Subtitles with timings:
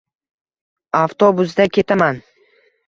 [1.03, 2.23] Avtobusda ketaman